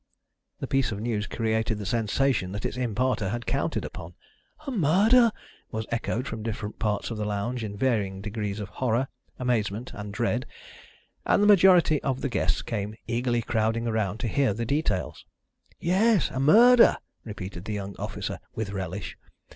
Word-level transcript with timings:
The 0.59 0.65
piece 0.65 0.91
of 0.91 0.99
news 0.99 1.27
created 1.27 1.77
the 1.77 1.85
sensation 1.85 2.53
that 2.53 2.65
its 2.65 2.75
imparter 2.75 3.29
had 3.29 3.45
counted 3.45 3.85
upon. 3.85 4.15
"A 4.65 4.71
murder!" 4.71 5.31
was 5.69 5.85
echoed 5.91 6.25
from 6.27 6.41
different 6.41 6.79
parts 6.79 7.11
of 7.11 7.19
the 7.19 7.23
lounge 7.23 7.63
in 7.63 7.77
varying 7.77 8.19
degrees 8.19 8.59
of 8.59 8.69
horror, 8.69 9.09
amazement 9.37 9.91
and 9.93 10.11
dread, 10.11 10.47
and 11.23 11.43
the 11.43 11.45
majority 11.45 12.01
of 12.01 12.21
the 12.21 12.29
guests 12.29 12.63
came 12.63 12.95
eagerly 13.05 13.43
crowding 13.43 13.85
round 13.85 14.19
to 14.21 14.27
hear 14.27 14.55
the 14.55 14.65
details. 14.65 15.23
"Yes, 15.79 16.31
a 16.31 16.39
murder!" 16.39 16.97
repeated 17.23 17.65
the 17.65 17.73
young 17.73 17.95
officer, 17.99 18.39
with 18.55 18.71
relish. 18.71 19.19